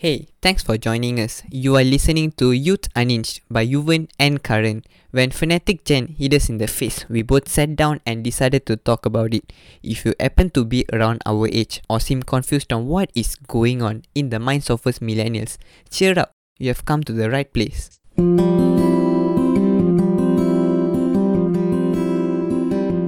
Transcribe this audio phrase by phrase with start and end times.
[0.00, 1.42] Hey, thanks for joining us.
[1.50, 4.82] You are listening to Youth Unhinged by Yuvaan and Karan.
[5.10, 8.78] When Fanatic Gen hit us in the face, we both sat down and decided to
[8.78, 9.52] talk about it.
[9.82, 13.82] If you happen to be around our age or seem confused on what is going
[13.82, 15.58] on in the minds of us millennials,
[15.90, 18.00] cheer up, you have come to the right place.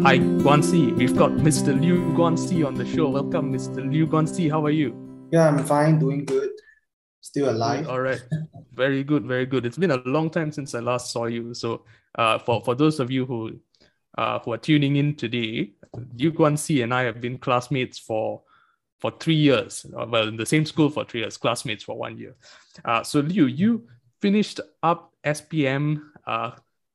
[0.05, 0.93] Hi, Guan Xi.
[0.93, 1.73] We've got Mr.
[1.73, 3.09] Lew Guan Xi on the show.
[3.09, 3.81] Welcome, Mr.
[3.91, 4.51] Lew Guan Xi.
[4.51, 4.93] How are you?
[5.33, 6.51] Yeah, I'm fine, doing good.
[7.33, 7.89] Still alive.
[7.89, 8.23] All right.
[8.75, 9.65] very good, very good.
[9.65, 11.55] It's been a long time since I last saw you.
[11.55, 11.83] So,
[12.17, 13.59] uh, for, for those of you who
[14.19, 15.73] uh, who are tuning in today,
[16.19, 18.43] Lew Guan Xi and I have been classmates for
[19.01, 19.87] for three years.
[19.99, 22.35] Uh, well, in the same school for three years, classmates for one year.
[22.85, 23.89] Uh, so, Lew, you
[24.21, 26.51] finished up SPM uh,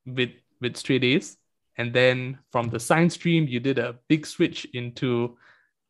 [0.06, 0.30] with
[0.62, 1.36] with straight A's,
[1.78, 5.36] and then from the science stream, you did a big switch into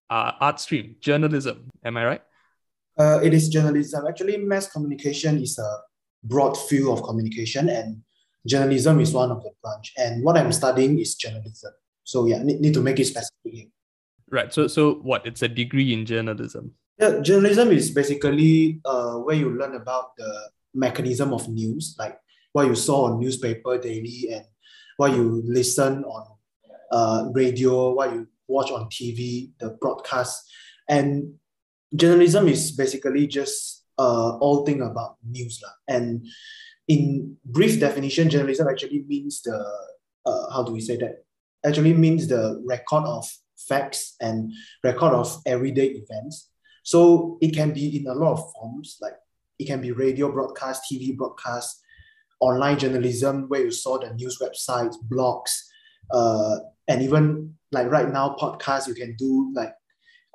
[0.10, 1.70] uh, art stream, journalism.
[1.84, 2.22] Am I right?
[2.98, 4.06] Uh, it is journalism.
[4.08, 5.78] Actually, mass communication is a
[6.24, 8.02] broad field of communication, and
[8.46, 9.94] journalism is one of the branch.
[9.98, 11.74] And what I'm studying is journalism.
[12.04, 13.32] So yeah, need, need to make it specific.
[13.44, 13.66] Here.
[14.30, 14.54] Right.
[14.54, 15.26] So so what?
[15.26, 16.72] It's a degree in journalism.
[17.00, 22.18] Yeah, journalism is basically uh, where you learn about the mechanism of news, like
[22.54, 24.46] what you saw on newspaper daily and
[24.98, 26.26] what you listen on
[26.92, 30.50] uh, radio, what you watch on TV, the broadcast.
[30.90, 31.36] And
[31.96, 35.62] journalism is basically just uh, all thing about news.
[35.64, 35.70] La.
[35.88, 36.26] And
[36.88, 39.58] in brief definition, journalism actually means the,
[40.26, 41.24] uh, how do we say that?
[41.66, 43.28] Actually means the record of
[43.58, 44.52] facts and
[44.84, 46.50] record of everyday events.
[46.84, 49.16] So it can be in a lot of forms, like
[49.60, 51.82] it can be radio broadcast, TV broadcast,
[52.40, 55.52] online journalism where you saw the news websites, blogs,
[56.12, 59.74] uh, and even like right now podcasts you can do like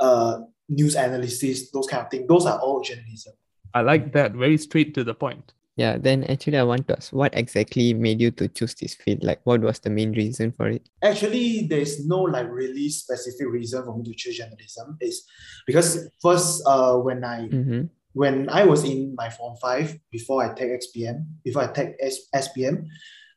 [0.01, 0.41] uh,
[0.73, 2.27] news analysis, those kind of things.
[2.29, 3.35] Those are all journalism.
[3.75, 4.33] I like that.
[4.33, 5.53] Very straight to the point.
[5.77, 9.25] Yeah, then actually I want to ask what exactly made you to choose this field?
[9.25, 10.87] Like what was the main reason for it?
[11.03, 14.99] Actually, there's no like really specific reason for me to choose journalism.
[15.01, 15.25] Is
[15.67, 17.89] because first uh when I Mm-hmm.
[18.13, 22.29] when I was in my form five before I take XPM, before I take S-
[22.37, 22.85] SPM,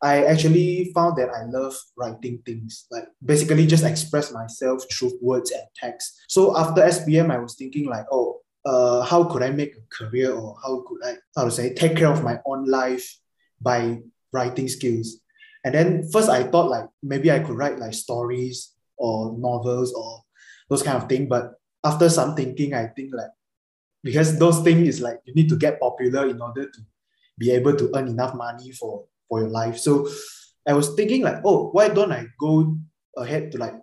[0.02, 5.52] I actually found that I love writing things, like basically just express myself through words
[5.52, 6.22] and text.
[6.28, 10.32] So after SPM, I was thinking like, oh, uh, how could I make a career
[10.32, 13.18] or how could I, how to say, take care of my own life
[13.62, 14.00] by
[14.34, 15.22] writing skills?
[15.64, 20.24] And then first I thought like maybe I could write like stories or novels or
[20.70, 21.28] those kind of thing.
[21.28, 23.32] But after some thinking, I think like
[24.04, 26.80] because those things is like you need to get popular in order to
[27.38, 29.78] be able to earn enough money for for your life.
[29.78, 30.08] So
[30.68, 32.78] I was thinking like, oh, why don't I go
[33.18, 33.76] ahead to like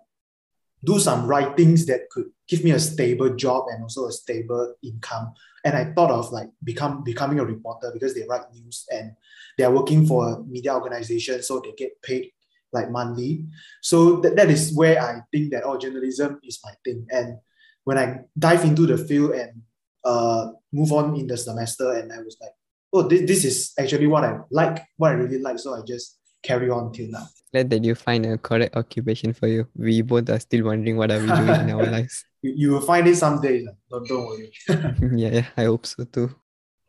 [0.83, 5.33] do some writings that could give me a stable job and also a stable income.
[5.63, 9.13] And I thought of like become becoming a reporter because they write news and
[9.57, 12.31] they are working for a media organization, so they get paid
[12.73, 13.45] like monthly.
[13.81, 17.07] So that, that is where I think that oh journalism is my thing.
[17.09, 17.37] And
[17.85, 19.61] when I dive into the field and
[20.03, 22.51] uh, move on in the semester, and I was like,
[22.93, 25.59] oh, this, this is actually what I like, what I really like.
[25.59, 27.27] So I just carry on till now.
[27.51, 29.67] Glad that you find a correct occupation for you.
[29.75, 32.25] We both are still wondering what are we doing in our lives.
[32.41, 33.65] You, you will find it someday.
[33.65, 33.73] lah.
[33.89, 34.51] Don't, don't worry.
[35.17, 36.33] yeah, yeah, I hope so too.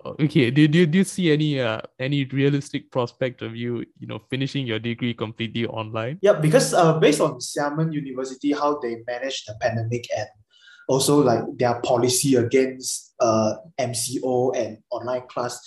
[0.05, 0.51] Okay.
[0.51, 4.67] Do, do, do you see any uh any realistic prospect of you, you know, finishing
[4.67, 6.19] your degree completely online?
[6.21, 10.29] yeah, because uh, based on Xiamen University, how they manage the pandemic and
[10.89, 15.59] also like their policy against uh, MCO and online class,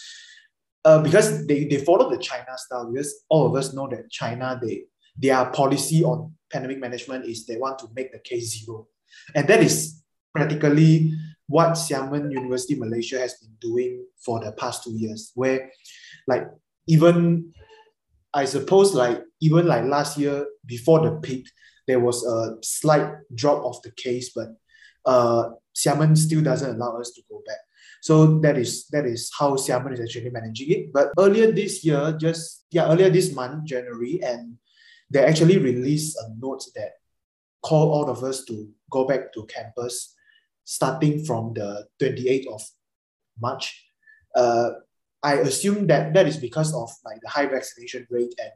[0.85, 4.59] uh, because they, they follow the China style, because all of us know that China,
[4.61, 4.83] they
[5.17, 8.87] their policy on pandemic management is they want to make the case zero.
[9.35, 11.13] And that is practically
[11.47, 15.71] what Xiamen University Malaysia has been doing for the past two years, where
[16.27, 16.47] like
[16.87, 17.51] even
[18.33, 21.47] I suppose like even like last year before the peak,
[21.87, 24.49] there was a slight drop of the case, but
[25.05, 27.57] uh, Xiamen still doesn't allow us to go back.
[28.01, 30.93] So that is that is how Xiamen is actually managing it.
[30.93, 34.57] But earlier this year, just yeah, earlier this month, January, and
[35.09, 36.91] they actually released a note that
[37.63, 40.15] call all of us to go back to campus
[40.63, 42.61] starting from the 28th of
[43.39, 43.85] March.
[44.35, 44.71] Uh,
[45.23, 48.51] I assume that that is because of like the high vaccination rate and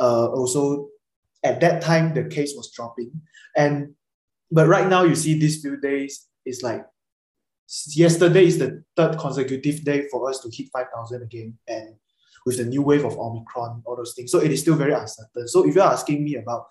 [0.00, 0.88] uh, also
[1.42, 3.10] at that time the case was dropping.
[3.56, 3.94] And
[4.50, 6.84] but right now you see these few days it's like
[7.94, 11.58] yesterday is the third consecutive day for us to hit 5,000 again.
[11.66, 11.94] And
[12.46, 14.32] with the new wave of Omicron, all those things.
[14.32, 15.48] So it is still very uncertain.
[15.48, 16.66] So if you're asking me about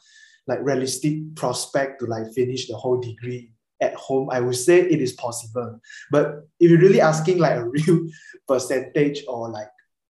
[0.48, 5.02] like realistic prospect to like finish the whole degree at home, I would say it
[5.02, 5.80] is possible.
[6.10, 8.08] But if you're really asking like a real
[8.48, 9.70] percentage or like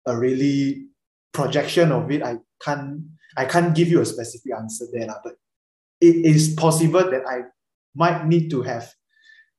[0.06, 0.88] a really
[1.32, 3.04] projection of it, I can't
[3.36, 5.08] I can't give you a specific answer there.
[5.24, 5.34] But
[6.00, 7.44] it is possible that I
[7.94, 8.92] might need to have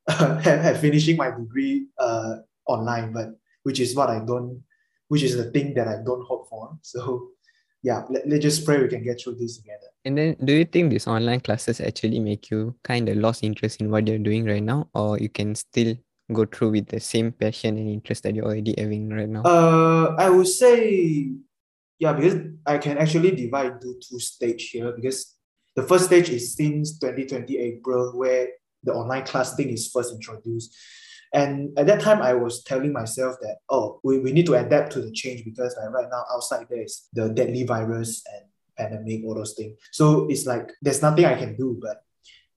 [0.10, 2.38] have, have finishing my degree uh,
[2.68, 3.30] online, but
[3.64, 4.64] which is what I don't,
[5.08, 6.78] which is the thing that I don't hope for.
[6.82, 7.30] So
[7.86, 9.88] yeah, let, let's just pray we can get through this together.
[10.06, 13.80] And then, do you think these online classes actually make you kind of lost interest
[13.80, 15.96] in what you're doing right now, or you can still
[16.34, 19.44] go through with the same passion and interest that you're already having right now?
[19.44, 21.32] Uh, I would say,
[22.00, 22.36] yeah, because
[22.66, 25.36] I can actually divide into two stage here because
[25.76, 28.48] the first stage is since 2020 April where
[28.86, 30.76] the online class thing is first introduced.
[31.34, 34.94] And at that time, I was telling myself that, oh, we, we need to adapt
[34.94, 38.46] to the change because like right now outside there is the deadly virus and
[38.78, 39.78] pandemic, all those things.
[39.92, 41.78] So it's like there's nothing I can do.
[41.82, 42.04] But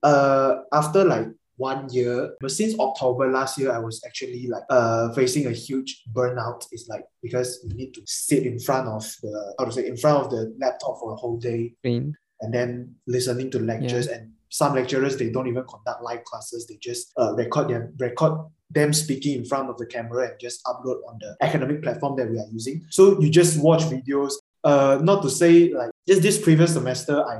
[0.07, 1.27] uh, after like
[1.57, 6.03] one year, but since October last year, I was actually like uh facing a huge
[6.13, 6.65] burnout.
[6.71, 9.97] It's like because you need to sit in front of the how to say in
[9.97, 12.15] front of the laptop for a whole day Screen.
[12.39, 16.67] and then listening to lectures and some lecturers they don't even conduct live classes.
[16.67, 18.33] They just uh, record them record
[18.71, 22.29] them speaking in front of the camera and just upload on the academic platform that
[22.29, 22.85] we are using.
[22.89, 24.33] So you just watch videos.
[24.63, 27.39] Uh not to say like just this previous semester i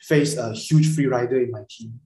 [0.00, 1.98] faced a huge free rider in my team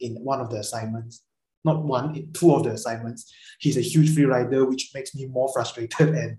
[0.00, 1.22] in- one of the assignments.
[1.64, 3.32] Not one two of the assignments.
[3.58, 6.08] He's a huge free rider which makes me more frustrated.
[6.22, 6.36] And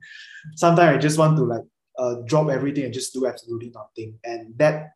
[0.56, 1.64] sometimes i just want to like
[2.00, 4.20] uh, drop everything and just do absolutely nothing.
[4.24, 4.92] And that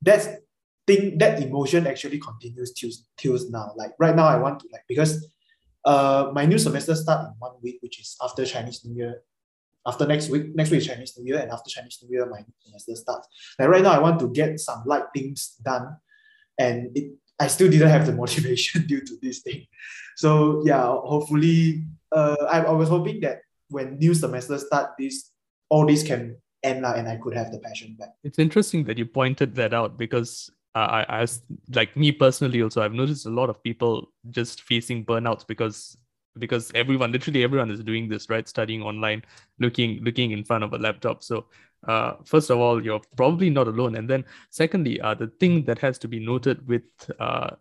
[0.00, 0.28] that's
[0.86, 3.72] thing that emotion actually continues till, till now.
[3.76, 5.28] Like right now, I want to like because
[5.84, 9.22] uh my new semester start in one week, which is after Chinese New Year.
[9.86, 12.54] After next week, next week Chinese New Year, and after Chinese New Year, my new
[12.58, 13.28] semester starts.
[13.58, 15.96] Like right now, I want to get some light things done,
[16.58, 19.66] and it I still didn't have the motivation due to this thing.
[20.16, 25.30] So yeah, hopefully, uh, I, I was hoping that when new semester start, this
[25.68, 28.10] all this can end lah, and I could have the passion back.
[28.24, 31.26] It's interesting that you pointed that out because uh, I,
[31.74, 35.96] like me personally also, I've noticed a lot of people just facing burnouts because
[36.38, 38.46] because everyone, literally everyone, is doing this, right?
[38.46, 39.22] Studying online,
[39.58, 41.22] looking looking in front of a laptop.
[41.22, 41.46] So,
[41.88, 45.78] uh, first of all, you're probably not alone, and then secondly, uh, the thing that
[45.78, 46.82] has to be noted with
[47.18, 47.52] uh,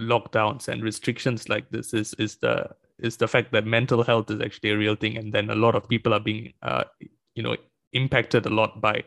[0.00, 2.68] lockdowns and restrictions like this is is the
[2.98, 5.76] is the fact that mental health is actually a real thing, and then a lot
[5.76, 6.82] of people are being, uh,
[7.36, 7.56] you know,
[7.94, 9.02] impacted a lot by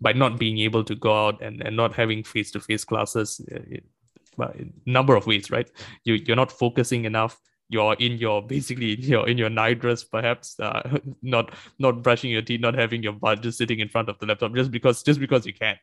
[0.00, 3.78] by not being able to go out and, and not having face-to-face classes uh,
[4.86, 5.70] number of ways right?
[6.04, 7.38] You you're not focusing enough.
[7.68, 12.42] You're in your basically you're in your night dress perhaps uh, not not brushing your
[12.42, 15.20] teeth not having your butt just sitting in front of the laptop just because just
[15.20, 15.76] because you can.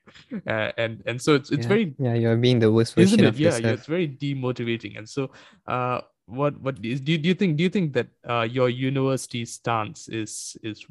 [0.47, 1.67] Uh, and and so it's it's yeah.
[1.67, 3.79] very yeah, you're being the worst version of yeah, yourself.
[3.79, 4.97] it's very demotivating.
[4.97, 5.31] And so
[5.67, 8.69] uh what what is do you, do you think do you think that uh your
[8.69, 10.85] university stance is is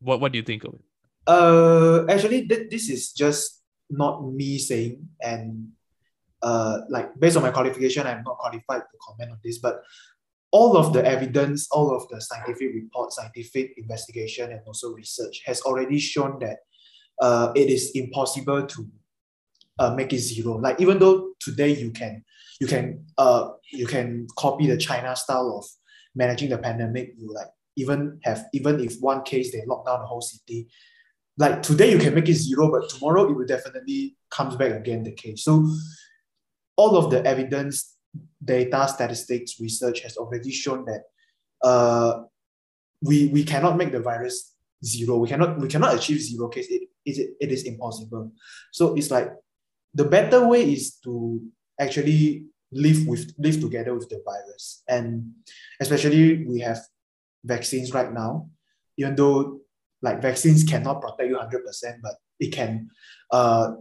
[0.00, 0.80] what what do you think of it
[1.26, 5.68] Uh, actually, th- this is just not me saying, and
[6.42, 9.80] uh, like based on my qualification, I'm not qualified to comment on this, but
[10.50, 15.60] all of the evidence, all of the scientific report, scientific investigation, and also research has
[15.62, 16.58] already shown that
[17.20, 18.86] uh, it is impossible to
[19.78, 20.58] uh, make it zero.
[20.58, 22.24] Like even though today you can
[22.60, 25.66] you can uh you can copy the China style of
[26.14, 30.06] managing the pandemic, you like even have even if one case they lock down the
[30.06, 30.68] whole city,
[31.36, 35.02] like today you can make it zero, but tomorrow it will definitely comes back again
[35.02, 35.44] the case.
[35.44, 35.66] So
[36.76, 37.96] all of the evidence,
[38.44, 41.02] data, statistics, research has already shown that
[41.62, 42.22] uh,
[43.02, 45.16] we we cannot make the virus zero.
[45.16, 46.68] We cannot we cannot achieve zero case.
[46.70, 48.32] It is it, it is impossible.
[48.72, 49.32] So it's like
[49.92, 51.42] the better way is to
[51.80, 55.32] actually live with live together with the virus, and
[55.80, 56.80] especially we have
[57.44, 58.48] vaccines right now.
[58.96, 59.63] Even though
[60.04, 62.90] like vaccines cannot protect you 100%, but it can,
[63.30, 63.72] uh,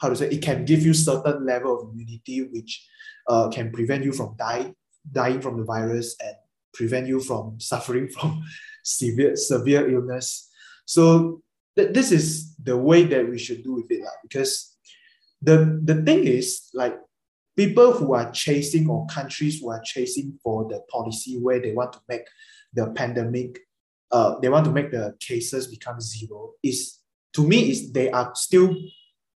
[0.00, 2.84] how to say, it can give you certain level of immunity, which
[3.28, 4.74] uh, can prevent you from dying,
[5.10, 6.34] dying from the virus and
[6.74, 8.42] prevent you from suffering from
[8.82, 10.50] severe, severe illness.
[10.84, 11.42] So
[11.76, 14.76] th- this is the way that we should do with it, like, because
[15.40, 16.98] the, the thing is like
[17.56, 21.92] people who are chasing or countries who are chasing for the policy where they want
[21.92, 22.26] to make
[22.74, 23.60] the pandemic
[24.12, 26.98] uh, they want to make the cases become zero is
[27.32, 28.76] to me is they are still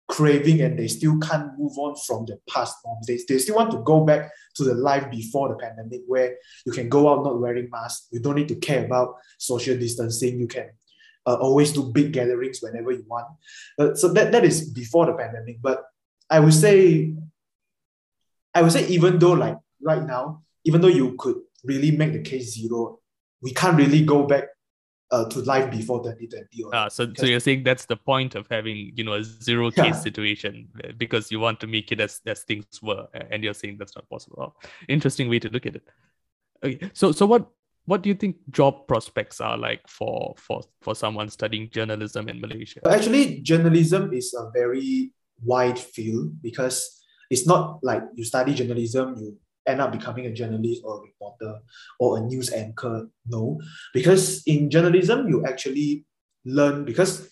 [0.08, 3.06] craving and they still can't move on from the past norms.
[3.06, 6.72] They, they still want to go back to the life before the pandemic where you
[6.72, 8.06] can go out not wearing masks.
[8.12, 10.38] You don't need to care about social distancing.
[10.38, 10.70] You can
[11.26, 13.26] uh, always do big gatherings whenever you want.
[13.78, 15.60] Uh, so that, that is before the pandemic.
[15.60, 15.82] But
[16.30, 17.14] I would say,
[18.54, 22.22] I would say even though like right now, even though you could really make the
[22.22, 23.00] case zero,
[23.42, 24.44] we can't really go back
[25.10, 26.62] uh, to life before 2020.
[26.64, 29.70] Or, Ah, so, so you're saying that's the point of having, you know, a zero
[29.76, 29.84] Yeah.
[29.84, 33.44] case situation uh, because you want to make it as, as things were, uh, and
[33.44, 34.38] you're saying that's not possible.
[34.40, 35.88] Oh, interesting way to look at it.
[36.64, 37.46] Okay, so so what
[37.84, 42.40] what do you think job prospects are like for for for someone studying journalism in
[42.40, 42.80] Malaysia?
[42.88, 45.12] Actually, journalism is a very
[45.44, 49.36] wide field because it's not like you study journalism, you
[49.66, 51.58] end up becoming a journalist or a reporter
[51.98, 53.08] or a news anchor.
[53.26, 53.60] No,
[53.92, 56.06] because in journalism, you actually
[56.44, 57.28] learn because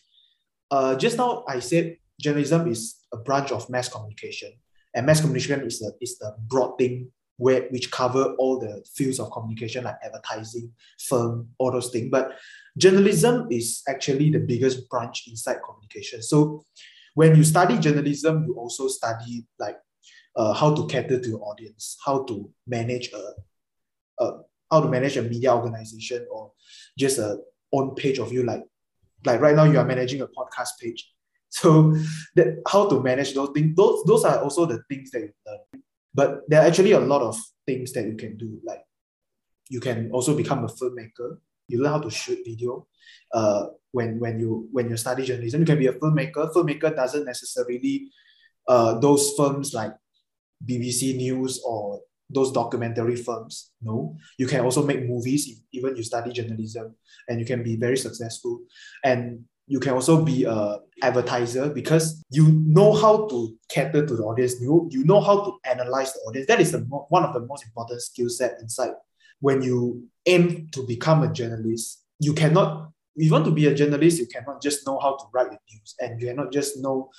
[0.70, 4.52] uh, just now I said journalism is a branch of mass communication,
[4.94, 9.18] and mass communication is the is the broad thing where which cover all the fields
[9.18, 12.08] of communication like advertising, film, all those things.
[12.10, 12.32] But
[12.78, 16.22] journalism is actually the biggest branch inside communication.
[16.22, 16.64] So
[17.14, 19.78] when you study journalism, you also study like
[20.36, 24.30] uh, how to cater to your audience, how to manage a, a
[24.70, 26.52] how to manage a media organization or
[26.98, 27.38] just a
[27.72, 28.62] own page of you like
[29.24, 31.10] like right now you are managing a podcast page.
[31.54, 31.94] So
[32.34, 35.82] that how to manage those things, those those are also the things that you learn.
[36.12, 38.58] But there are actually a lot of things that you can do.
[38.64, 38.82] Like
[39.68, 41.38] you can also become a filmmaker.
[41.68, 42.88] You learn how to shoot video.
[43.32, 46.52] Uh, when when you when you study journalism, you can be a filmmaker.
[46.52, 48.10] Filmmaker doesn't necessarily
[48.66, 49.94] uh, those films like
[50.66, 53.70] BBC News or those documentary firms.
[53.82, 56.94] No, you can also make movies if even you study journalism,
[57.28, 58.60] and you can be very successful.
[59.04, 64.22] And you can also be a advertiser because you know how to cater to the
[64.22, 64.60] audience.
[64.60, 66.46] You you know how to analyze the audience.
[66.48, 68.92] That is the mo- one of the most important skill set inside.
[69.40, 72.90] When you aim to become a journalist, you cannot.
[73.16, 75.58] If you want to be a journalist, you cannot just know how to write the
[75.72, 77.10] news, and you cannot just know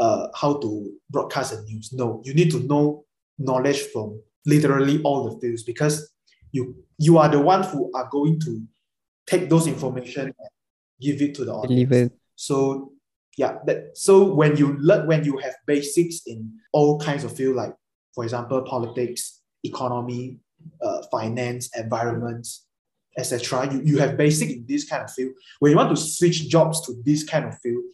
[0.00, 1.92] uh, how to broadcast the news.
[1.92, 3.04] No, you need to know
[3.38, 6.12] knowledge from literally all the fields because
[6.52, 8.62] you you are the one who are going to
[9.26, 10.50] take those information and
[11.00, 11.88] give it to the audience.
[11.88, 12.14] Deliver.
[12.34, 12.92] So
[13.36, 17.56] yeah, that so when you learn when you have basics in all kinds of field,
[17.56, 17.74] like
[18.14, 20.38] for example, politics, economy,
[20.82, 22.48] uh, finance, environment,
[23.18, 23.72] etc.
[23.72, 25.32] You, you have basic in this kind of field.
[25.58, 27.84] When you want to switch jobs to this kind of field,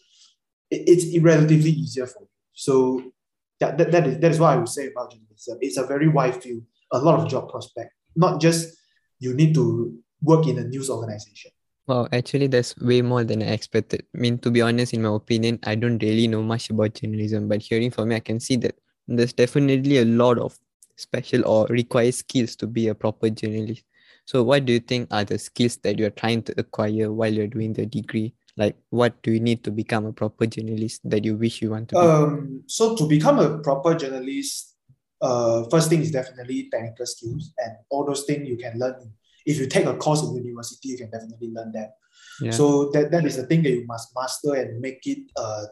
[0.71, 2.29] it's relatively easier for you.
[2.53, 3.13] So
[3.61, 5.59] that, that, that, is, that is what I would say about journalism.
[5.61, 7.93] It's a very wide field, a lot of job prospect.
[8.15, 8.77] Not just
[9.19, 11.51] you need to work in a news organization.
[11.87, 14.05] Wow, actually, that's way more than I expected.
[14.15, 17.47] I mean, to be honest, in my opinion, I don't really know much about journalism,
[17.47, 18.75] but hearing from you, I can see that
[19.07, 20.59] there's definitely a lot of
[20.97, 23.85] special or required skills to be a proper journalist.
[24.25, 27.47] So, what do you think are the skills that you're trying to acquire while you're
[27.47, 28.35] doing the degree?
[28.57, 31.91] Like, what do you need to become a proper journalist that you wish you want
[31.91, 31.99] to?
[31.99, 34.75] Um, so to become a proper journalist,
[35.21, 39.13] uh, first thing is definitely technical skills, and all those things you can learn.
[39.45, 41.97] If you take a course in university, you can definitely learn that.
[42.41, 42.51] Yeah.
[42.51, 45.65] So that, that is the thing that you must master and make it uh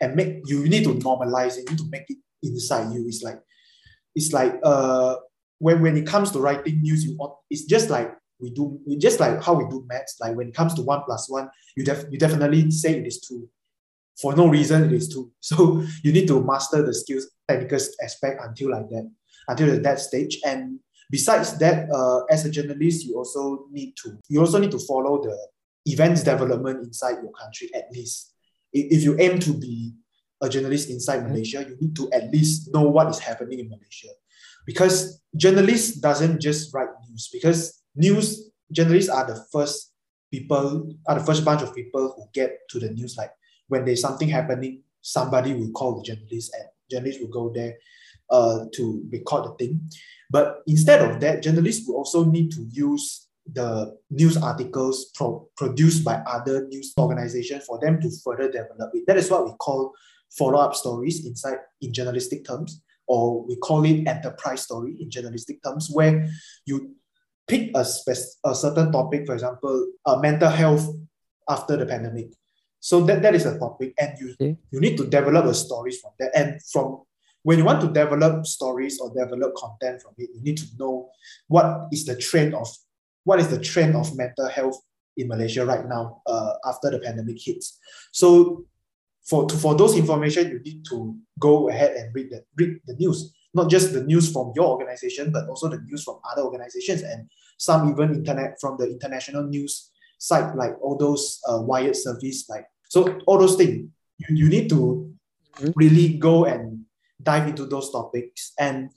[0.00, 3.06] and make you need to normalize it, you need to make it inside you.
[3.06, 3.40] It's like
[4.14, 5.16] it's like uh
[5.58, 8.96] when when it comes to writing news, you want it's just like we do we
[8.96, 10.16] just like how we do maths.
[10.20, 13.20] Like when it comes to one plus one, you def you definitely say it is
[13.20, 13.48] two.
[14.20, 15.32] For no reason it is two.
[15.40, 19.10] So you need to master the skills technical aspect until like that,
[19.48, 20.38] until that stage.
[20.44, 20.80] And
[21.10, 25.22] besides that, uh, as a journalist, you also need to you also need to follow
[25.22, 25.36] the
[25.86, 28.34] events development inside your country at least.
[28.72, 29.94] If, you aim to be
[30.40, 34.14] a journalist inside Malaysia, you need to at least know what is happening in Malaysia.
[34.64, 39.92] Because journalists doesn't just write news, because news journalists are the first
[40.30, 43.16] people, are the first bunch of people who get to the news.
[43.16, 43.32] Like
[43.68, 47.76] when there's something happening, somebody will call the journalist and journalists will go there
[48.30, 49.80] uh, to record the thing.
[50.30, 56.04] But instead of that, journalists will also need to use the news articles pro- produced
[56.04, 59.04] by other news organizations for them to further develop it.
[59.06, 59.92] That is what we call
[60.38, 65.88] follow-up stories inside in journalistic terms, or we call it enterprise story in journalistic terms,
[65.90, 66.28] where
[66.66, 66.94] you
[67.50, 69.74] pick a, spec- a certain topic, for example,
[70.06, 70.86] uh, mental health
[71.50, 72.30] after the pandemic.
[72.78, 74.56] So that, that is a topic, and you Okay.
[74.72, 76.30] you need to develop a stories from that.
[76.32, 77.02] And from
[77.42, 81.10] when you want to develop stories or develop content from it, you need to know
[81.48, 82.68] what is the trend of
[83.28, 84.80] what is the trend of mental health
[85.16, 87.76] in Malaysia right now uh, after the pandemic hits.
[88.12, 88.64] So
[89.28, 92.96] for to, for those information, you need to go ahead and read the read the
[92.96, 97.02] news, not just the news from your organization, but also the news from other organizations
[97.02, 97.28] and
[97.58, 102.66] some even internet from the international news site, like all those uh, wired service, like
[102.88, 103.88] so all those things.
[104.18, 105.06] You, you need to
[105.60, 105.72] Mhm.
[105.74, 106.84] really go and
[107.22, 108.90] dive into those topics and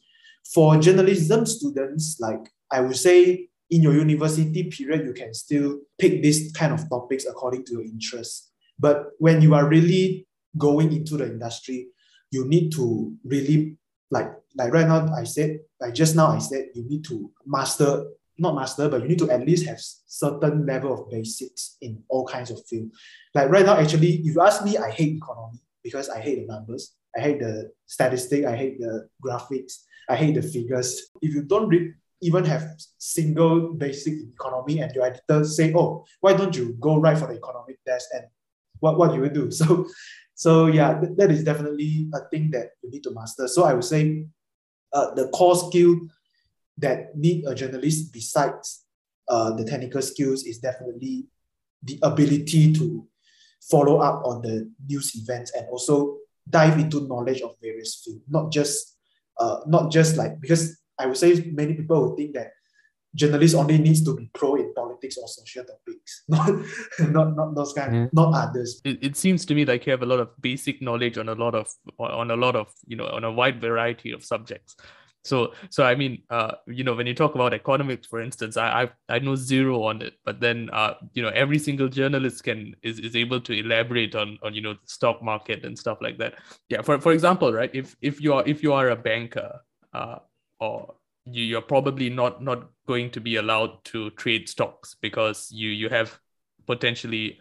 [0.54, 2.40] for journalism students, like
[2.72, 7.26] I would say in your university period, you can still pick this kind of topics
[7.26, 8.52] according to your interests.
[8.78, 11.88] But when you are really going into the industry,
[12.32, 13.78] you need to really
[14.12, 18.06] like like right now I said like just now I said you need to master
[18.38, 22.26] not master but you need to at least have certain level of basics in all
[22.26, 22.92] kinds of field.
[23.34, 26.54] Like right now actually if you ask me I hate economy because I hate the
[26.54, 26.96] numbers.
[27.16, 28.46] I hate the statistic.
[28.46, 29.84] I hate the graphics.
[30.10, 31.10] I hate the figures.
[31.22, 32.64] If you don't read, even have
[32.98, 37.36] single basic economy and your editor say, oh, why don't you go right for the
[37.36, 38.26] economic test and
[38.80, 39.52] what, what you will do?
[39.52, 39.88] So,
[40.44, 43.48] so yeah, th- that is definitely a thing that you need to master.
[43.48, 44.28] So I would say
[44.92, 45.96] uh, the core skill
[46.80, 48.84] that need a journalist besides
[49.30, 51.28] uh, the technical skills is definitely
[51.82, 53.08] the ability to
[53.72, 56.18] follow up on the news events and also
[56.50, 58.98] dive into knowledge of various fields, not just
[59.40, 62.52] uh, not just like because I would say many people would think that
[63.16, 66.50] journalists only needs to be pro in politics or social topics, not
[67.12, 68.08] not not those kind, Yeah.
[68.14, 68.82] not others.
[68.84, 71.36] It, it seems to me like you have a lot of basic knowledge on a
[71.36, 74.76] lot of on a lot of you know on a wide variety of subjects.
[75.26, 78.84] So so I mean uh you know when you talk about economics for instance I
[78.84, 82.76] I, I know zero on it but then uh you know every single journalist can
[82.84, 86.18] is, is able to elaborate on on you know the stock market and stuff like
[86.18, 86.34] that
[86.68, 89.62] yeah for for example right if if you are if you are a banker
[89.94, 90.18] uh
[90.60, 95.70] or you, you're probably not not going to be allowed to trade stocks because you
[95.70, 96.20] you have
[96.66, 97.40] potentially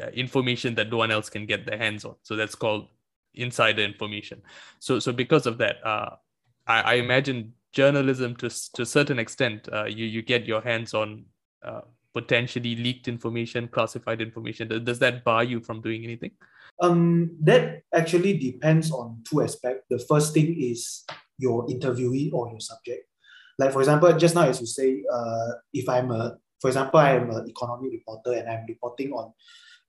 [0.00, 2.88] uh, information that no one else can get their hands on so that's called
[3.34, 4.40] insider information
[4.78, 6.10] so so because of that uh
[6.66, 10.94] I, I imagine journalism to to a certain extent, uh, you you get your hands
[10.94, 11.24] on
[11.62, 11.82] uh,
[12.14, 14.68] potentially leaked information, classified information.
[14.68, 16.30] Does, does that bar you from doing anything?
[16.80, 19.84] Um, that actually depends on two aspects.
[19.90, 21.04] The first thing is
[21.38, 23.06] your interviewee or your subject.
[23.58, 27.12] Like for example, just now as you say, uh, if I'm a, for example, I
[27.12, 29.32] am an economy reporter and I'm reporting on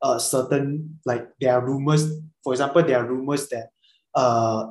[0.04, 2.10] a certain like there are rumors.
[2.44, 3.70] For example, there are rumors that
[4.14, 4.68] uh,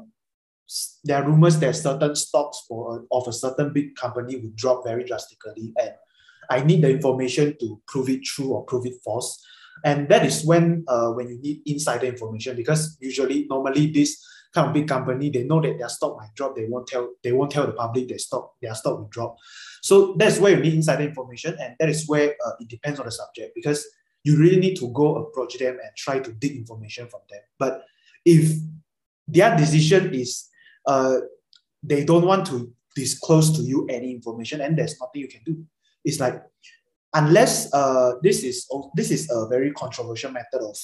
[1.02, 5.04] there are rumors that certain stocks for of a certain big company would drop very
[5.04, 5.92] drastically, and
[6.50, 9.42] I need the information to prove it true or prove it false
[9.82, 14.22] and that is when uh, when you need insider information because usually normally this
[14.54, 17.32] kind of big company they know that their stock might drop they won't tell they
[17.32, 19.36] won't tell the public their stock their stock will drop.
[19.82, 23.06] So that's where you need insider information and that is where uh, it depends on
[23.06, 23.86] the subject because
[24.22, 27.40] you really need to go approach them and try to dig information from them.
[27.58, 27.84] But
[28.24, 28.56] if
[29.28, 30.48] their decision is
[30.86, 31.16] uh,
[31.82, 35.64] they don't want to disclose to you any information and there's nothing you can do
[36.04, 36.42] it's like
[37.14, 40.76] unless uh, this is this is a very controversial method of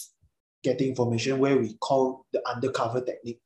[0.63, 3.41] getting information where we call the undercover technique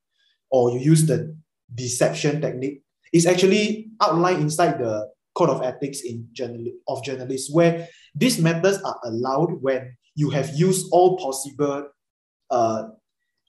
[0.50, 1.36] or you use the
[1.74, 7.88] deception technique it's actually outlined inside the code of ethics in journal of journalists where
[8.14, 11.88] these methods are allowed when you have used all possible
[12.50, 12.84] uh,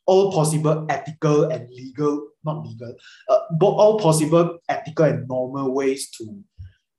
[0.08, 2.96] all possible ethical and legal not legal
[3.30, 6.44] uh, but all possible ethical and normal ways to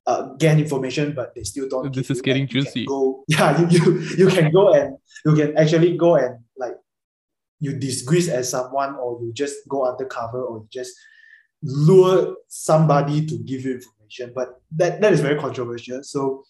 [0.06, 1.94] uh, gain information, but they still don't.
[1.94, 2.86] This is getting and you can juicy.
[2.86, 6.38] Go, yeah, you, you you can go and you can actually go and
[7.60, 10.92] you disguise as someone, or you just go undercover, or you just
[11.62, 14.32] lure somebody to give you information.
[14.34, 16.02] But that that is very controversial.
[16.02, 16.44] So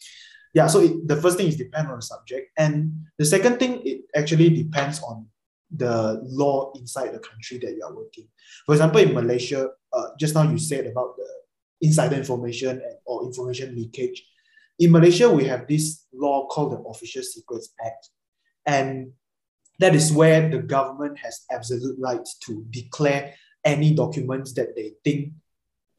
[0.54, 3.82] yeah, so it, the first thing is depend on the subject, and the second thing
[3.84, 5.26] it actually depends on
[5.74, 8.28] the law inside the country that you are working.
[8.64, 11.28] For example, in Malaysia, uh, just now you said about the
[11.80, 14.24] insider information and, or information leakage.
[14.78, 18.10] In Malaysia, we have this law called the Official Secrets Act.
[18.64, 19.12] And
[19.78, 23.34] that is where the government has absolute rights to declare
[23.64, 25.32] any documents that they think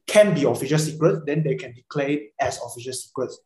[0.06, 3.38] can be official secrets, then they can declare it as official secrets.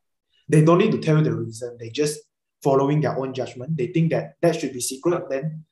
[0.48, 1.76] They don't need to tell you the reason.
[1.78, 2.20] They just
[2.62, 3.76] following their own judgment.
[3.76, 5.64] They think that that should be secret, then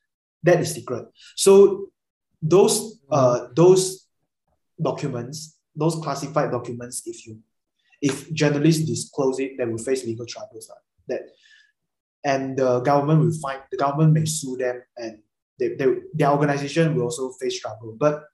[0.42, 1.06] that is secret.
[1.36, 1.86] So
[2.42, 4.06] those uh, those
[4.80, 7.38] documents, those classified documents, if you
[8.02, 10.68] if journalists disclose it, they will face legal troubles.
[10.68, 10.76] lah.
[11.08, 11.20] That
[12.24, 15.18] and the government will find the government may sue them and
[15.59, 17.96] they, they, their organization will also face trouble.
[17.98, 18.24] But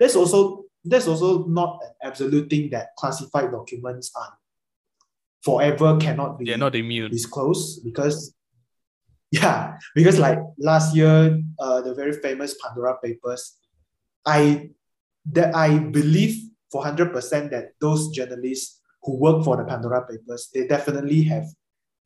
[0.00, 4.34] that's also that's also not an absolute thing that classified documents are
[5.44, 7.10] forever cannot be They're not immune.
[7.10, 8.34] disclosed because
[9.30, 13.58] yeah because like last year uh, the very famous pandora papers
[14.26, 14.70] i
[15.24, 16.36] that i believe
[16.70, 21.44] for 100% that those journalists who work for the pandora papers they definitely have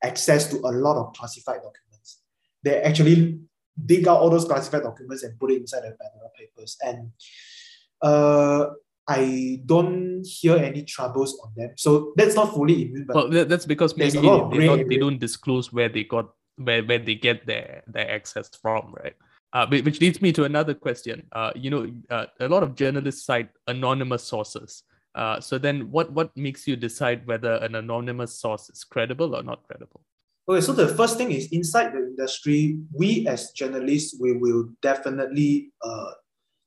[0.07, 2.23] access to a lot of classified documents
[2.62, 3.38] they actually
[3.85, 7.11] dig out all those classified documents and put it inside the pandora papers and
[8.03, 8.66] uh,
[9.09, 11.71] I don't hear any troubles on them.
[11.77, 13.05] So that's not fully immune.
[13.07, 16.05] But well, that's because maybe a lot of they, not, they don't disclose where they
[16.05, 19.14] got where where they get their their access from, right?
[19.53, 21.27] Uh, which leads me to another question.
[21.33, 24.83] Uh, you know, uh, a lot of journalists cite anonymous sources.
[25.16, 29.42] Uh, so then, what what makes you decide whether an anonymous source is credible or
[29.42, 30.05] not credible?
[30.46, 35.72] Okay, so the first thing is inside the industry, we as journalists, we will definitely
[35.83, 36.11] uh,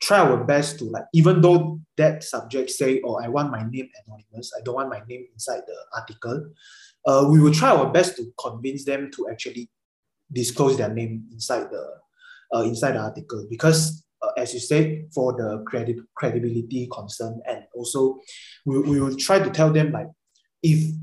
[0.02, 3.88] try our best to like, even though that subject say, oh, I want my name
[4.04, 6.50] anonymous, I don't want my name inside the article,
[7.06, 9.70] uh, we will try our best to convince them to actually
[10.32, 11.86] disclose their name inside the
[12.54, 14.04] uh, inside the article because
[14.40, 18.18] as you said for the credi- credibility concern and also
[18.66, 20.08] we, we will try to tell them like
[20.64, 20.96] if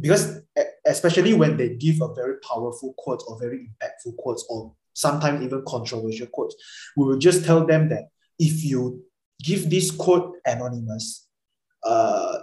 [0.00, 0.40] because
[0.86, 5.62] especially when they give a very powerful quote or very impactful quotes or sometimes even
[5.66, 6.54] controversial quotes
[6.96, 8.04] we will just tell them that
[8.38, 9.02] if you
[9.42, 11.28] give this quote anonymous
[11.84, 12.38] uh,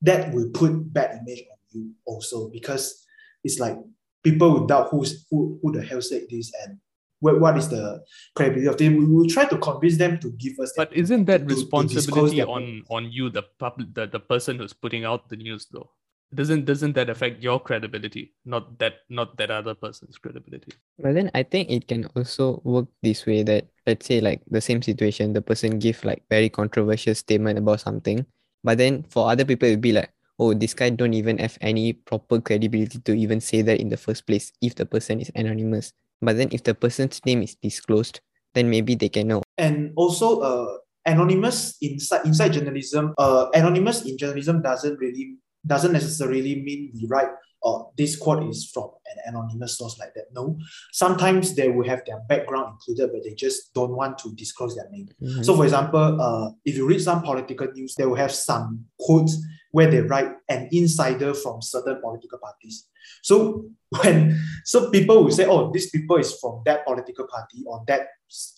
[0.00, 3.06] that will put bad image on you also because
[3.44, 3.76] it's like
[4.22, 6.78] people will doubt who's who, who the hell said this and
[7.22, 8.02] what, what is the
[8.34, 8.96] credibility of them.
[8.98, 10.72] We will try to convince them to give us.
[10.76, 12.84] But isn't that to- to responsibility their on name.
[12.90, 15.90] on you, the public, the, the person who's putting out the news, though?
[16.34, 20.72] Doesn't doesn't that affect your credibility, not that not that other person's credibility?
[20.98, 24.60] But then I think it can also work this way that let's say like the
[24.60, 28.24] same situation, the person give like very controversial statement about something,
[28.64, 31.92] but then for other people it'll be like, oh, this guy don't even have any
[31.92, 35.92] proper credibility to even say that in the first place if the person is anonymous.
[36.22, 38.20] But then if the person's name is disclosed,
[38.54, 39.42] then maybe they can know.
[39.58, 46.62] and also uh, anonymous inside inside journalism uh, anonymous in journalism doesn't really doesn't necessarily
[46.62, 47.28] mean we write
[47.60, 50.56] or this quote is from an anonymous source like that no
[50.92, 54.88] sometimes they will have their background included but they just don't want to disclose their
[54.90, 55.44] name Mhm.
[55.44, 59.36] so for example uh, if you read some political news they will have some quotes
[59.72, 62.88] where they write an insider from certain political parties
[63.22, 63.64] so
[64.02, 68.06] when so people will say oh this people is from that political party or that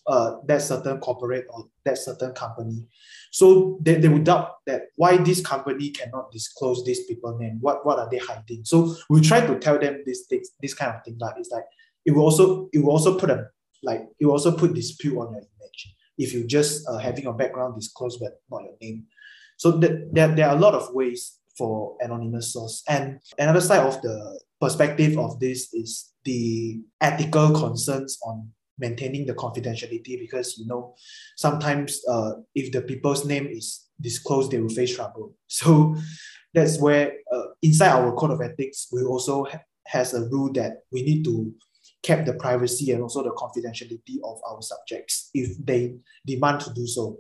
[0.07, 2.87] uh, that certain corporate or that certain company.
[3.33, 7.59] So they, they would doubt that why this company cannot disclose these people name.
[7.61, 8.65] What what are they hiding?
[8.65, 11.17] So we try to tell them this things, this kind of thing.
[11.19, 11.65] Like it's like
[12.05, 13.49] it will also it will also put a
[13.83, 17.35] like it will also put dispute on your image if you just uh, having your
[17.35, 19.07] background disclosed but not your name.
[19.57, 22.83] So that, there, there are a lot of ways for anonymous source.
[22.89, 29.35] And another side of the perspective of this is the ethical concerns on maintaining the
[29.35, 30.95] confidentiality because you know
[31.37, 35.95] sometimes uh, if the people's name is disclosed they will face trouble so
[36.53, 40.79] that's where uh, inside our code of ethics we also ha- has a rule that
[40.91, 41.55] we need to
[42.03, 45.95] keep the privacy and also the confidentiality of our subjects if they
[46.27, 47.17] demand to do so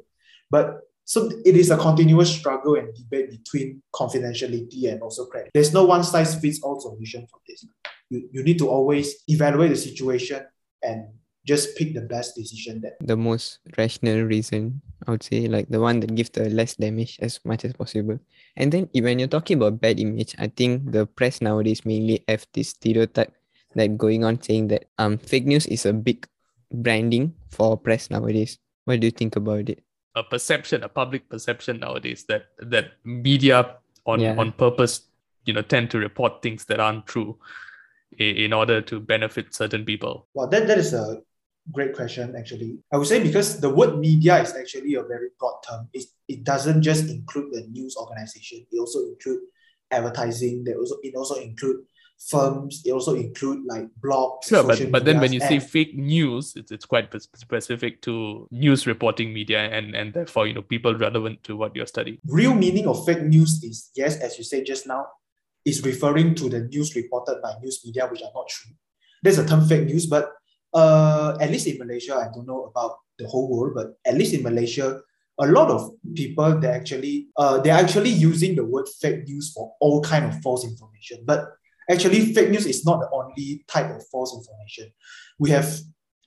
[0.50, 5.50] but so it is a continuous struggle and debate between confidentiality and also credit.
[5.52, 7.66] There's no one size fits all solution for this.
[8.08, 10.46] You, you need to always evaluate the situation
[10.82, 11.08] and
[11.44, 15.80] just pick the best decision that the most rational reason I would say like the
[15.80, 18.18] one that gives the less damage as much as possible
[18.56, 22.46] and then when you're talking about bad image I think the press nowadays mainly have
[22.54, 23.32] this stereotype
[23.74, 26.26] that going on saying that um fake news is a big
[26.72, 29.84] branding for press nowadays what do you think about it
[30.16, 34.36] A perception, a public perception nowadays that that media on Yeah.
[34.36, 35.08] on purpose,
[35.44, 37.36] you know, tend to report things that aren't true,
[38.18, 40.28] in, in order to benefit certain people.
[40.34, 41.22] Well, that, that is a
[41.72, 42.78] great question, actually.
[42.92, 45.88] I would say because the word media is actually a very broad term.
[45.92, 48.66] It, it doesn't just include the news organization.
[48.70, 49.40] It also include
[49.90, 50.64] advertising.
[50.64, 51.84] They also it also include
[52.18, 52.82] firms.
[52.82, 54.48] They also include like blogs.
[54.48, 58.86] Sure, but but then when you say fake news, it's it's quite specific to news
[58.86, 62.18] reporting media, and and therefore you know people relevant to what you're studying.
[62.26, 65.06] real meaning of fake news is yes, as you said just now,
[65.64, 68.72] is referring to the news reported by news media which are not true.
[69.22, 70.32] There's a term fake news, but
[70.74, 74.34] uh, at least in Malaysia, I don't know about the whole world, but at least
[74.34, 75.00] in Malaysia,
[75.40, 79.74] a lot of people they actually uh, they're actually using the word fake news for
[79.80, 81.22] all kind of false information.
[81.24, 81.48] But
[81.90, 84.92] actually, fake news is not the only type of false information.
[85.38, 85.72] We have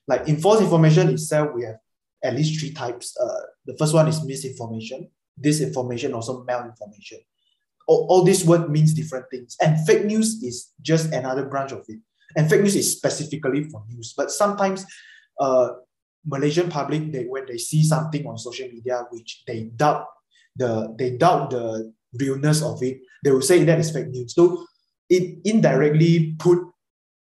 [0.07, 1.77] like in false information itself, we have
[2.23, 3.15] at least three types.
[3.19, 5.09] Uh, the first one is misinformation
[5.41, 7.19] disinformation, also malinformation.
[7.87, 9.55] All, all this word means different things.
[9.61, 11.99] And fake news is just another branch of it.
[12.35, 14.13] And fake news is specifically for news.
[14.15, 14.85] But sometimes
[15.39, 15.69] uh,
[16.25, 20.05] Malaysian public, they when they see something on social media which they doubt
[20.55, 24.35] the they doubt the realness of it, they will say that is fake news.
[24.35, 24.65] So
[25.09, 26.59] it indirectly put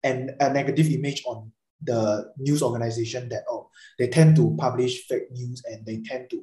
[0.03, 5.31] an, a negative image on the news organization that oh they tend to publish fake
[5.33, 6.41] news and they tend to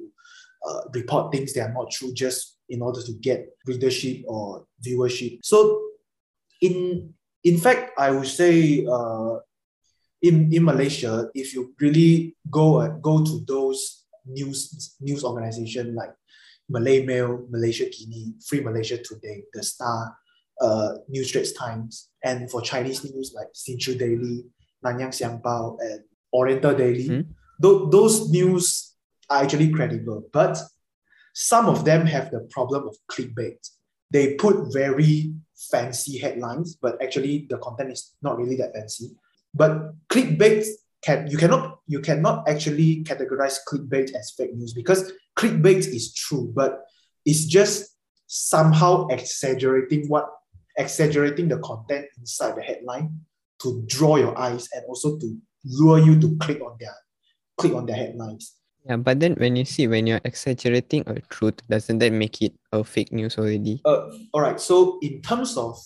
[0.66, 5.38] uh, report things that are not true just in order to get readership or viewership.
[5.42, 5.80] So,
[6.60, 9.38] in in fact, I would say uh,
[10.22, 16.12] in in Malaysia, if you really go uh, go to those news news organization like
[16.68, 20.18] Malay Mail, Malaysiakini, Free Malaysia Today, The Star,
[20.60, 24.44] uh, New Straits Times, and for Chinese news like Sin Chew Daily,
[24.84, 26.00] Nanyang Siang Pau, and
[26.32, 27.20] Oriental Daily, Hmm.
[27.60, 28.94] tho- those news
[29.30, 30.58] are actually credible, but
[31.34, 33.58] some of them have the problem of clickbait.
[34.10, 35.34] They put very
[35.70, 39.10] fancy headlines, but actually the content is not really that fancy.
[39.54, 40.66] But clickbait
[41.02, 46.50] can you cannot you cannot actually categorize clickbait as fake news because clickbait is true,
[46.54, 46.82] but
[47.24, 47.94] it's just
[48.26, 50.26] somehow exaggerating what
[50.78, 53.20] exaggerating the content inside the headline
[53.60, 56.94] to draw your eyes and also to lure you to click on their
[57.58, 58.54] click on their headlines.
[58.86, 62.54] Yeah, but then when you see when you're exaggerating a truth, doesn't that make it
[62.72, 63.82] a fake news already?
[63.84, 64.60] Uh, all right.
[64.60, 65.76] So in terms of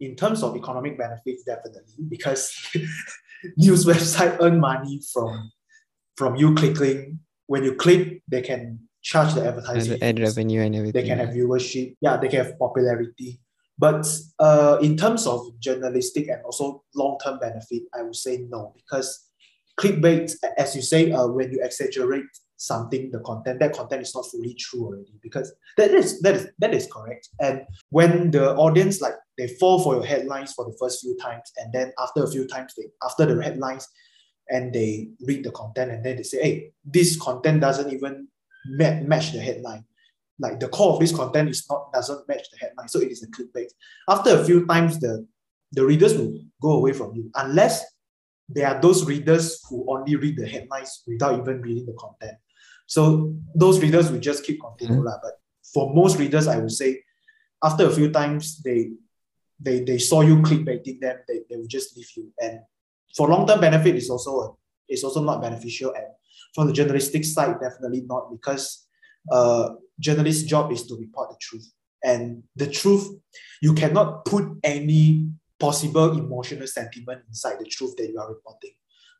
[0.00, 2.52] in terms of economic benefits, definitely because
[3.56, 5.50] news website earn money from
[6.16, 7.20] from you clicking.
[7.46, 9.98] When you click, they can charge the advertising.
[9.98, 11.00] the ad revenue and everything.
[11.00, 11.96] They can have viewership.
[12.00, 13.40] Yeah, they can have popularity.
[13.78, 14.06] But
[14.38, 19.28] uh, in terms of journalistic and also long term benefit, I would say no because
[19.78, 22.24] clickbait, as you say, uh, when you exaggerate
[22.56, 26.48] something, the content, that content is not fully true already because that is that is
[26.58, 27.28] that is correct.
[27.40, 31.52] And when the audience like they fall for your headlines for the first few times,
[31.58, 33.86] and then after a few times, they after the headlines,
[34.48, 38.28] and they read the content, and then they say, "Hey, this content doesn't even
[38.78, 39.84] match the headline."
[40.38, 43.22] Like the core of this content is not doesn't match the headline, so it is
[43.22, 43.70] a clickbait.
[44.08, 45.26] After a few times, the
[45.72, 47.84] the readers will go away from you unless
[48.48, 52.38] there are those readers who only read the headlines without even reading the content.
[52.86, 55.00] So those readers will just keep continuing.
[55.00, 55.08] Mm-hmm.
[55.08, 55.18] lah.
[55.22, 55.34] But
[55.74, 57.02] for most readers, I would say
[57.62, 58.92] after a few times they
[59.58, 62.32] they they saw you clickbaiting them, they, they will just leave you.
[62.40, 62.60] And
[63.16, 64.52] for long-term benefit is also a,
[64.88, 65.92] is also not beneficial.
[65.94, 66.06] And
[66.54, 68.85] from the journalistic side, definitely not because
[69.30, 71.70] uh journalist's job is to report the truth.
[72.04, 73.08] And the truth,
[73.62, 78.72] you cannot put any possible emotional sentiment inside the truth that you are reporting.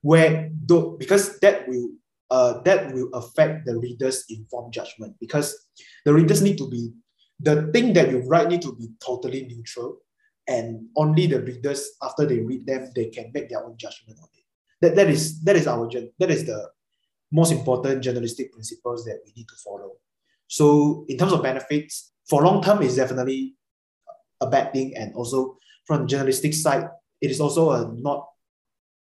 [0.03, 1.91] Where though because that will
[2.31, 5.69] uh, that will affect the reader's informed judgment because
[6.05, 6.93] the readers need to be
[7.41, 9.99] the thing that you write need to be totally neutral
[10.49, 14.29] and only the readers after they read them they can make their own judgment on
[14.35, 14.45] it
[14.81, 15.89] that, that is that is our
[16.19, 16.69] that is the
[17.33, 19.93] most important journalistic principles that we need to follow
[20.47, 23.55] so in terms of benefits for long term is definitely
[24.41, 26.89] a bad thing and also from the journalistic side
[27.21, 28.29] it is also a not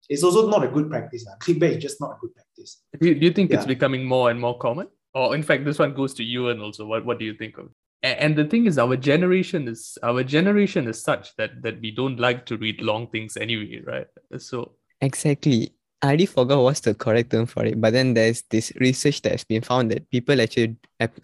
[0.08, 1.36] it's also not a good practice lah.
[1.38, 4.30] clickbait is just not a good practice Do you, do you think it's becoming more
[4.30, 4.88] and more common?
[5.14, 7.58] Or in fact, this one goes to you and also what, what do you think
[7.58, 7.72] of it?
[8.02, 12.18] And the thing is, our generation is our generation is such that that we don't
[12.18, 14.06] like to read long things anyway, right?
[14.38, 15.74] So Exactly.
[16.02, 19.32] I already forgot what's the correct term for it, but then there's this research that
[19.32, 20.76] has been found that people actually,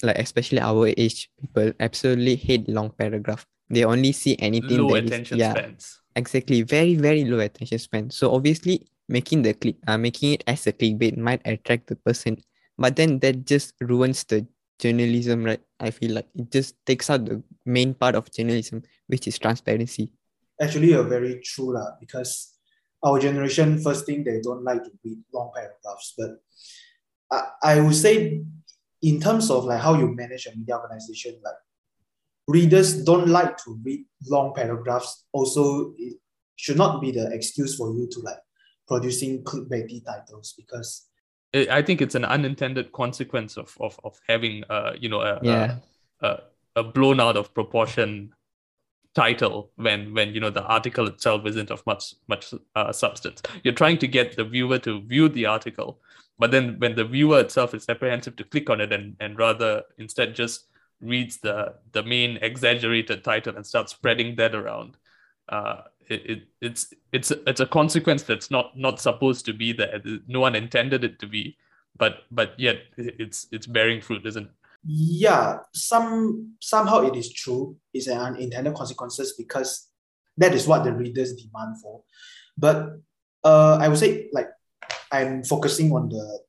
[0.03, 3.47] like especially our age people, absolutely hate long paragraph.
[3.71, 6.01] They only see anything low that is- attention yeah, spans.
[6.15, 8.11] exactly, very very low attention span.
[8.11, 12.37] So obviously, making the click, uh, making it as a clickbait might attract the person,
[12.77, 14.47] but then that just ruins the
[14.79, 15.61] journalism, right?
[15.81, 20.13] I feel like it just takes out the main part of journalism, which is transparency.
[20.61, 22.56] actually a very true lah because
[23.07, 26.31] our generation first thing they don't like to read long paragraphs but
[27.31, 27.41] I,
[27.73, 28.43] I would say
[29.03, 31.61] in terms of like how you manage a media organization like
[32.49, 36.15] readers don't like to read long paragraphs also it
[36.57, 38.43] should not be the excuse for you to like
[38.89, 40.91] producing clickbaity titles because
[41.55, 45.33] I I think it's an unintended consequence of of, of having uh you know a,
[45.43, 45.79] Yeah.
[46.23, 46.31] a, a
[46.81, 48.11] a blown out of proportion
[49.17, 53.43] title when when you know the article itself isn't of much much uh, substance.
[53.65, 56.01] You're trying to get the viewer to view the article
[56.39, 59.83] but then when the viewer itself is apprehensive to click on it and and rather
[59.99, 60.69] instead just
[61.01, 64.97] reads the the main exaggerated title and starts spreading that around
[65.49, 70.01] uh it, it it's it's it's a consequence that's not not supposed to be there.
[70.29, 71.57] No one intended it to be
[71.99, 74.53] but but yet it's it's bearing fruit isn't it
[74.87, 77.77] yeah, some somehow it is true.
[77.93, 79.89] It's an unintended consequences because
[80.37, 82.03] that is what the readers demand for.
[82.57, 83.01] But
[83.43, 84.49] uh, I would say like
[85.11, 86.41] I'm focusing on the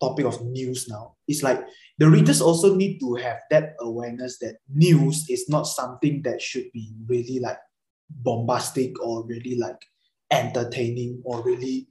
[0.00, 1.16] topic of news now.
[1.26, 1.66] It's like
[1.98, 6.70] the readers also need to have that awareness that news is not something that should
[6.72, 7.58] be really like
[8.08, 9.84] bombastic or really like
[10.30, 11.88] entertaining or really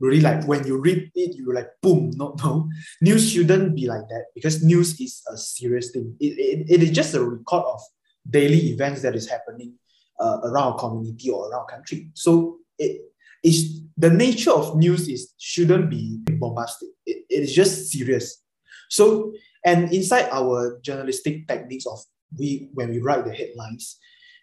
[0.00, 2.10] really like when you read it, you like boom.
[2.14, 2.68] No, no.
[3.00, 6.16] News shouldn't be like that because news is a serious thing.
[6.20, 7.80] It, it, it is just a record of
[8.28, 9.74] daily events that is happening
[10.20, 12.10] uh, around a community or around country.
[12.14, 13.02] So it
[13.42, 16.88] is the nature of news is shouldn't be bombastic.
[17.06, 18.42] It, it is just serious.
[18.90, 19.32] So
[19.64, 21.98] and inside our journalistic techniques of
[22.38, 23.98] we when we write the headlines,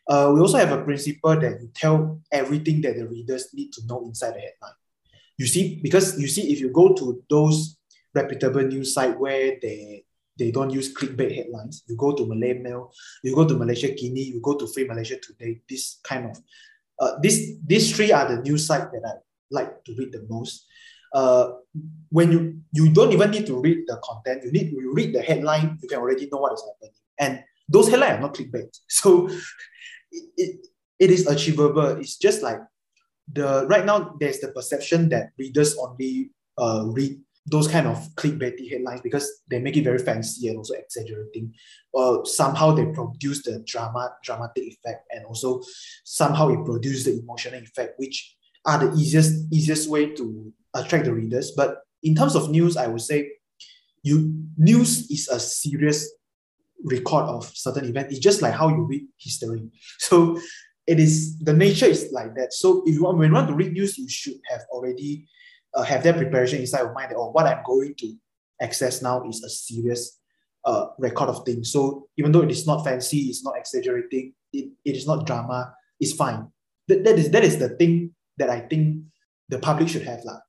[0.09, 3.85] uh, we also have a principle that you tell everything that the readers need to
[3.85, 4.77] know inside the headline.
[5.43, 7.75] You see, because you see, if you go to those
[8.15, 10.05] reputable news site where they
[10.39, 14.39] they don't use clickbait headlines, you go to Malay Mail, you go to Malaysiakini, you
[14.39, 15.59] go to Free Malaysia Today.
[15.67, 16.37] This kind of
[16.97, 19.19] uh, this these three are the news site that I
[19.51, 20.65] like to read the most.
[21.13, 21.59] Uh,
[22.07, 25.21] when you you don't even need to read the content, you need you read the
[25.21, 26.95] headline, you can already know what is happening.
[27.19, 28.71] And those headlines are not clickbait.
[28.87, 29.27] So
[30.09, 30.67] it, it,
[30.99, 31.99] it is achievable.
[31.99, 32.63] It's just like
[33.31, 38.71] the right now there's the perception that readers only uh, read those kind of clickbaity
[38.71, 41.53] headlines because they make it very fancy and also exaggerating.
[41.91, 45.61] Or somehow they produce the drama, dramatic effect, and also
[46.05, 51.13] somehow it produces the emotional effect, which are the easiest easiest way to attract the
[51.13, 51.51] readers.
[51.51, 53.31] But in terms of news, I would say
[54.03, 56.09] you news is a serious
[56.83, 58.11] record of certain event.
[58.11, 59.69] It's just like how you read history.
[59.99, 60.39] So
[60.85, 62.53] it is the nature is like that.
[62.53, 65.27] So if you want when you want to read news, you should have already
[65.73, 68.15] uh, have that preparation inside your mind that oh, what I'm going to
[68.61, 70.19] access now is a serious
[70.65, 71.71] uh, record of things.
[71.71, 75.73] So even though it is not fancy, it's not exaggerating, it, it is not drama,
[75.99, 76.47] it's fine.
[76.87, 79.03] That, that is that is the thing that I think
[79.49, 80.23] the public should have.
[80.23, 80.39] Lah.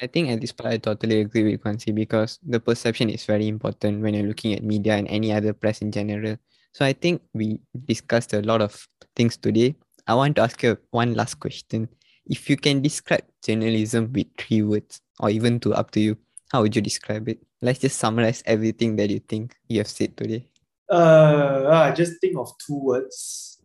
[0.00, 3.24] I think at this part I totally agree with Guan Xi because the perception is
[3.24, 6.36] very important when you're looking at media and any other press in general.
[6.72, 9.76] So I think we discussed a lot of things today.
[10.06, 11.88] I want to ask you one last question.
[12.26, 16.16] If you can describe journalism with three words, or even two, up to you,
[16.50, 17.38] how would you describe it?
[17.60, 20.48] Let's just summarize everything that you think you have said today.
[20.90, 23.60] Uh, I just think of two words: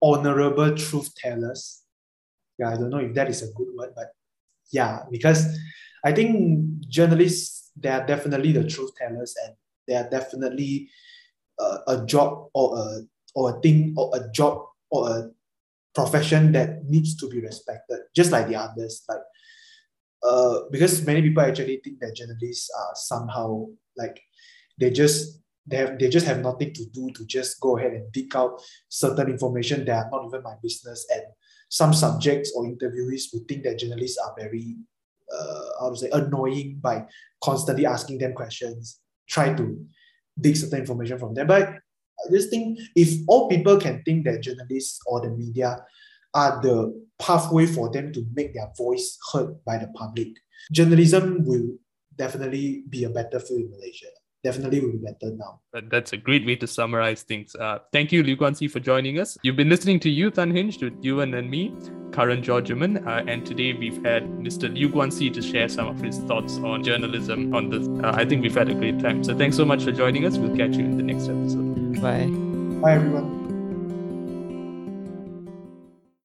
[0.00, 1.82] honorable truth tellers.
[2.58, 4.12] Yeah, I don't know if that is a good word, but
[4.70, 5.58] yeah, because
[6.04, 9.56] I think journalists they are definitely the truth tellers, and
[9.88, 10.90] they are definitely
[11.58, 13.00] uh, a job or a
[13.34, 15.30] or a thing or a job or a
[15.94, 19.04] profession that needs to be respected, just like the others.
[19.08, 19.20] Like,
[20.22, 24.20] uh, because many people actually think that journalists are somehow like
[24.78, 28.12] they just they have they just have nothing to do to just go ahead and
[28.12, 31.22] dig out certain information that are not even my business and
[31.68, 34.76] some subjects or interviewees would think that journalists are very
[35.32, 37.04] uh, how to say annoying by
[37.42, 39.84] constantly asking them questions try to
[40.40, 41.82] dig certain information from them but
[42.26, 45.84] I just think if all people can think that journalists or the media
[46.34, 50.28] are the pathway for them to make their voice heard by the public,
[50.70, 51.76] journalism will
[52.16, 54.06] definitely be a better field in Malaysia.
[54.44, 55.60] Definitely will be better now.
[55.88, 57.54] That's a great way to summarize things.
[57.54, 59.38] Uh, thank you, Lew Guan Xi, for joining us.
[59.44, 61.72] You've been listening to Youth Unhinged with Yuvaan and me,
[62.12, 64.72] Karan Georgiman, uh, and today we've had Mr.
[64.72, 67.54] Lew Guan Xi to share some of his thoughts on journalism.
[67.54, 69.22] On this, uh, I think we've had a great time.
[69.22, 70.36] So thanks so much for joining us.
[70.36, 72.00] We'll catch you in the next episode.
[72.00, 72.26] Bye.
[72.80, 73.41] Bye, everyone.